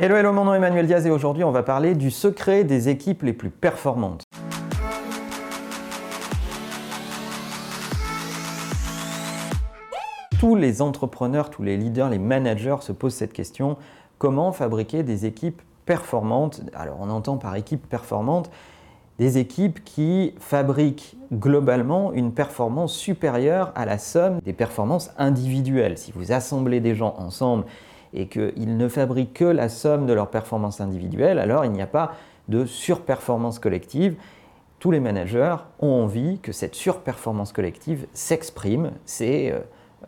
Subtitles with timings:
[0.00, 2.88] Hello, hello, mon nom est Emmanuel Diaz et aujourd'hui on va parler du secret des
[2.88, 4.22] équipes les plus performantes.
[10.38, 13.76] Tous les entrepreneurs, tous les leaders, les managers se posent cette question,
[14.18, 16.60] comment fabriquer des équipes performantes?
[16.74, 18.52] Alors on entend par équipe performante
[19.18, 25.98] des équipes qui fabriquent globalement une performance supérieure à la somme des performances individuelles.
[25.98, 27.64] Si vous assemblez des gens ensemble
[28.14, 31.86] et qu'ils ne fabriquent que la somme de leurs performances individuelles, alors il n'y a
[31.86, 32.12] pas
[32.48, 34.16] de surperformance collective.
[34.78, 38.92] Tous les managers ont envie que cette surperformance collective s'exprime.
[39.04, 39.58] C'est euh,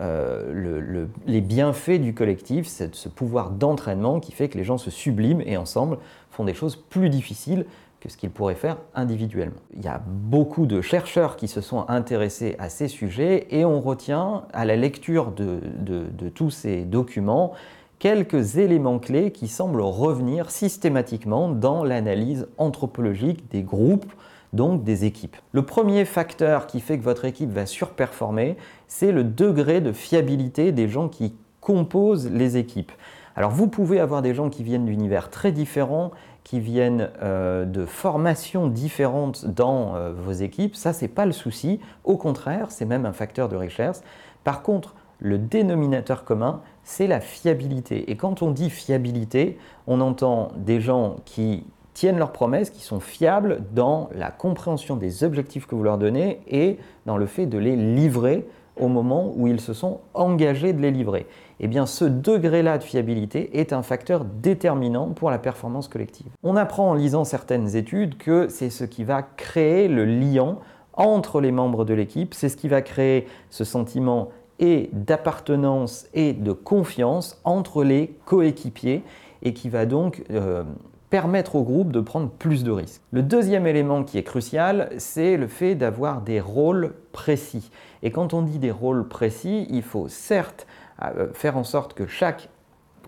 [0.00, 4.90] euh, les bienfaits du collectif, c'est ce pouvoir d'entraînement qui fait que les gens se
[4.90, 5.98] subliment et ensemble
[6.30, 7.66] font des choses plus difficiles
[7.98, 9.60] que ce qu'ils pourraient faire individuellement.
[9.74, 13.80] Il y a beaucoup de chercheurs qui se sont intéressés à ces sujets et on
[13.80, 17.52] retient à la lecture de tous ces documents
[18.00, 24.10] quelques éléments clés qui semblent revenir systématiquement dans l'analyse anthropologique des groupes,
[24.52, 25.36] donc des équipes.
[25.52, 28.56] Le premier facteur qui fait que votre équipe va surperformer,
[28.88, 32.90] c'est le degré de fiabilité des gens qui composent les équipes.
[33.36, 36.10] Alors vous pouvez avoir des gens qui viennent d'univers très différents,
[36.42, 41.80] qui viennent euh, de formations différentes dans euh, vos équipes, ça c'est pas le souci,
[42.04, 44.02] au contraire, c'est même un facteur de richesse.
[44.42, 48.10] Par contre, le dénominateur commun, c'est la fiabilité.
[48.10, 53.00] Et quand on dit fiabilité, on entend des gens qui tiennent leurs promesses, qui sont
[53.00, 57.58] fiables dans la compréhension des objectifs que vous leur donnez et dans le fait de
[57.58, 58.46] les livrer
[58.78, 61.26] au moment où ils se sont engagés de les livrer.
[61.58, 66.28] Eh bien, ce degré-là de fiabilité est un facteur déterminant pour la performance collective.
[66.42, 70.56] On apprend en lisant certaines études que c'est ce qui va créer le lien
[70.94, 74.28] entre les membres de l'équipe, c'est ce qui va créer ce sentiment
[74.60, 79.02] et d'appartenance et de confiance entre les coéquipiers
[79.42, 80.62] et qui va donc euh,
[81.08, 83.02] permettre au groupe de prendre plus de risques.
[83.10, 87.70] Le deuxième élément qui est crucial, c'est le fait d'avoir des rôles précis.
[88.02, 90.66] Et quand on dit des rôles précis, il faut certes
[91.02, 92.50] euh, faire en sorte que chaque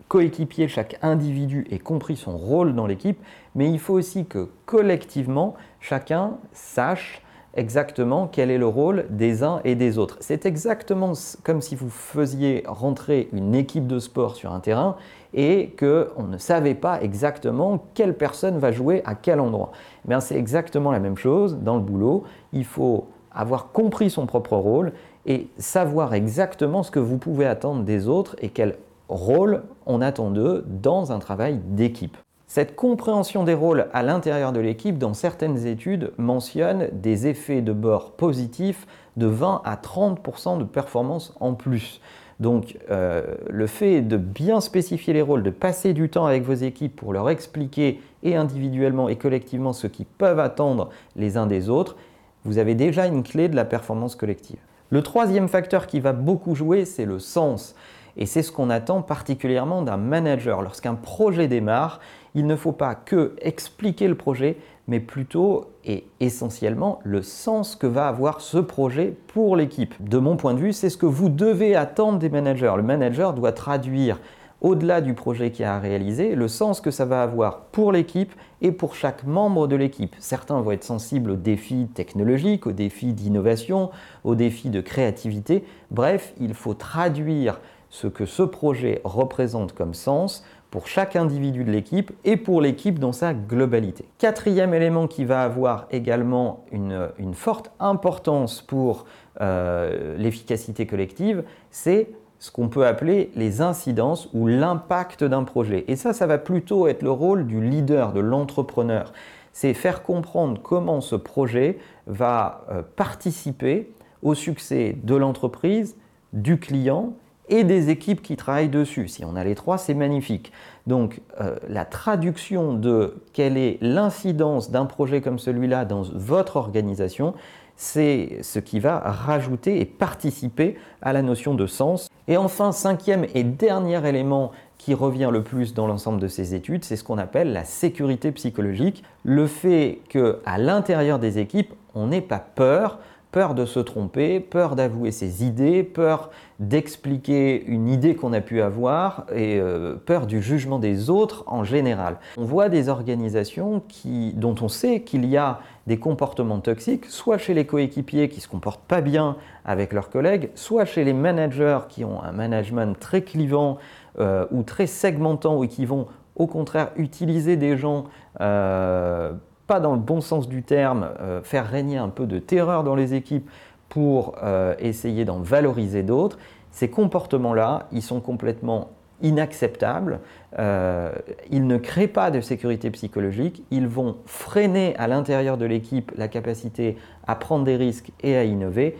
[0.08, 3.18] coéquipier, chaque individu ait compris son rôle dans l'équipe,
[3.54, 7.21] mais il faut aussi que collectivement, chacun sache
[7.54, 10.16] exactement quel est le rôle des uns et des autres.
[10.20, 14.96] C'est exactement comme si vous faisiez rentrer une équipe de sport sur un terrain
[15.34, 19.72] et qu'on ne savait pas exactement quelle personne va jouer à quel endroit.
[20.10, 22.24] Eh c'est exactement la même chose dans le boulot.
[22.52, 24.92] Il faut avoir compris son propre rôle
[25.26, 28.76] et savoir exactement ce que vous pouvez attendre des autres et quel
[29.08, 32.16] rôle on attend d'eux dans un travail d'équipe.
[32.54, 37.72] Cette compréhension des rôles à l'intérieur de l'équipe, dans certaines études, mentionne des effets de
[37.72, 38.86] bord positifs
[39.16, 42.02] de 20 à 30% de performance en plus.
[42.40, 46.52] Donc euh, le fait de bien spécifier les rôles, de passer du temps avec vos
[46.52, 51.70] équipes pour leur expliquer et individuellement et collectivement ce qu'ils peuvent attendre les uns des
[51.70, 51.96] autres,
[52.44, 54.58] vous avez déjà une clé de la performance collective.
[54.90, 57.74] Le troisième facteur qui va beaucoup jouer, c'est le sens.
[58.16, 60.62] Et c'est ce qu'on attend particulièrement d'un manager.
[60.62, 62.00] Lorsqu'un projet démarre,
[62.34, 64.56] il ne faut pas que expliquer le projet,
[64.88, 69.94] mais plutôt et essentiellement le sens que va avoir ce projet pour l'équipe.
[70.00, 72.72] De mon point de vue, c'est ce que vous devez attendre des managers.
[72.76, 74.18] Le manager doit traduire
[74.62, 78.70] au-delà du projet qui a réalisé, le sens que ça va avoir pour l'équipe et
[78.70, 80.14] pour chaque membre de l'équipe.
[80.20, 83.90] Certains vont être sensibles aux défis technologiques, aux défis d'innovation,
[84.22, 85.64] aux défis de créativité.
[85.90, 87.60] Bref, il faut traduire
[87.92, 92.98] ce que ce projet représente comme sens pour chaque individu de l'équipe et pour l'équipe
[92.98, 94.06] dans sa globalité.
[94.16, 99.04] Quatrième élément qui va avoir également une, forte importance pour
[99.42, 102.08] euh, l'efficacité collective, c'est
[102.38, 105.84] ce qu'on peut appeler les incidences ou l'impact d'un projet.
[105.86, 109.12] Et ça, ça va plutôt être le rôle du leader, de l'entrepreneur.
[109.52, 113.92] C'est faire comprendre comment ce projet va euh, participer
[114.22, 115.94] au succès de l'entreprise,
[116.32, 117.12] du client
[117.52, 119.08] et des équipes qui travaillent dessus.
[119.08, 120.52] Si on a les trois, c'est magnifique.
[120.86, 127.34] Donc euh, la traduction de quelle est l'incidence d'un projet comme celui-là dans votre organisation,
[127.76, 132.08] c'est ce qui va rajouter et participer à la notion de sens.
[132.26, 136.84] Et enfin, cinquième et dernier élément qui revient le plus dans l'ensemble de ces études,
[136.84, 142.22] c'est ce qu'on appelle la sécurité psychologique, le fait qu'à l'intérieur des équipes, on n'ait
[142.22, 142.98] pas peur
[143.32, 146.30] peur de se tromper, peur d'avouer ses idées, peur
[146.60, 151.64] d'expliquer une idée qu'on a pu avoir et euh, peur du jugement des autres en
[151.64, 152.18] général.
[152.36, 157.38] On voit des organisations qui, dont on sait qu'il y a des comportements toxiques, soit
[157.38, 161.14] chez les coéquipiers qui ne se comportent pas bien avec leurs collègues, soit chez les
[161.14, 163.78] managers qui ont un management très clivant
[164.18, 166.06] euh, ou très segmentant ou qui vont
[166.36, 168.04] au contraire utiliser des gens
[168.40, 169.32] euh,
[169.80, 173.14] dans le bon sens du terme, euh, faire régner un peu de terreur dans les
[173.14, 173.48] équipes
[173.88, 174.36] pour
[174.78, 176.38] essayer d'en valoriser d'autres,
[176.70, 180.20] ces comportements-là, ils sont complètement inacceptables.
[180.58, 183.62] ils ne créent pas de sécurité psychologique.
[183.70, 186.96] Ils vont freiner à l'intérieur de l'équipe la capacité
[187.26, 188.96] à prendre des risques et à innover.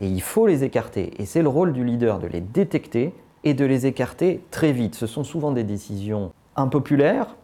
[0.00, 1.12] Et il faut les écarter.
[1.18, 3.12] Et c'est le rôle du leader de les détecter
[3.44, 4.94] et de les écarter très vite.
[4.94, 7.36] Ce sont souvent des décisions impopulaires.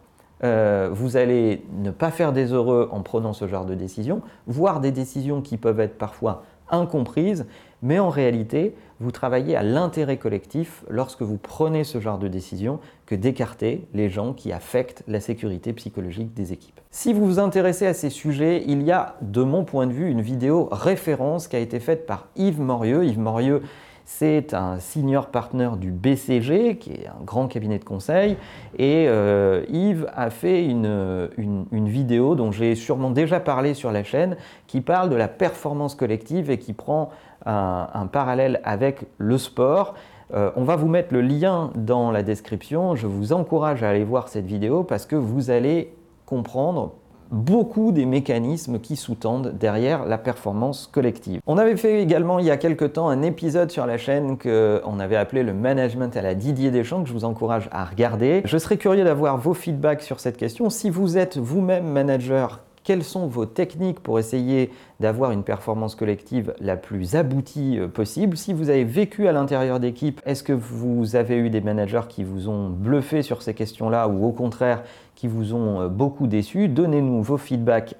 [0.43, 4.81] Euh, vous allez ne pas faire des heureux en prenant ce genre de décision, voire
[4.81, 7.45] des décisions qui peuvent être parfois incomprises,
[7.81, 12.79] mais en réalité, vous travaillez à l'intérêt collectif lorsque vous prenez ce genre de décision
[13.05, 16.79] que d'écarter les gens qui affectent la sécurité psychologique des équipes.
[16.91, 20.09] Si vous vous intéressez à ces sujets, il y a, de mon point de vue,
[20.09, 23.03] une vidéo référence qui a été faite par Yves Morieux.
[23.03, 23.61] Yves Morieux,
[24.05, 28.37] c'est un senior partner du BCG, qui est un grand cabinet de conseil.
[28.77, 31.29] Et euh, Yves a fait une,
[31.71, 34.35] vidéo dont j'ai sûrement déjà parlé sur la chaîne,
[34.67, 37.09] qui parle de la performance collective et qui prend
[37.45, 39.95] un, parallèle avec le sport.
[40.33, 42.95] Euh, on va vous mettre le lien dans la description.
[42.95, 45.93] Je vous encourage à aller voir cette vidéo parce que vous allez
[46.25, 46.93] comprendre
[47.33, 51.41] beaucoup des mécanismes qui sous-tendent derrière la performance collective.
[51.47, 54.99] On avait fait également il y a quelque temps un épisode sur la chaîne qu'on
[54.99, 58.41] avait appelé le management à la Didier Deschamps que je vous encourage à regarder.
[58.45, 60.69] Je serais curieux d'avoir vos feedbacks sur cette question.
[60.69, 66.53] Si vous êtes vous-même manager, quelles sont vos techniques pour essayer d'avoir une performance collective
[66.59, 68.37] la plus aboutie euh, possible?
[68.37, 72.23] Si vous avez vécu à l'intérieur d'équipe, est-ce que vous avez eu des managers qui
[72.23, 74.83] vous ont bluffé sur ces questions-là ou au contraire
[75.15, 76.67] qui vous ont euh, beaucoup déçu?
[76.67, 77.95] Donnez-nous vos feedbacks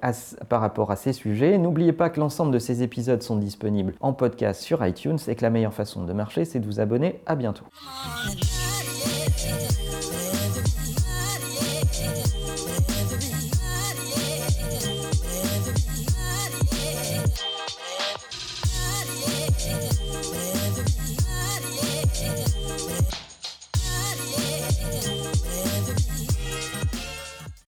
[0.48, 1.58] par rapport à ces sujets.
[1.58, 5.42] N'oubliez pas que l'ensemble de ces épisodes sont disponibles en podcast sur iTunes et que
[5.42, 7.20] la meilleure façon de marcher, c'est de vous abonner.
[7.26, 7.64] À bientôt.